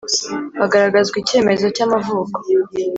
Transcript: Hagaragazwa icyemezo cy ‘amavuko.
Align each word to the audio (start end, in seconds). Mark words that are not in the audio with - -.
Hagaragazwa 0.61 1.15
icyemezo 1.21 1.65
cy 1.75 1.83
‘amavuko. 1.85 2.37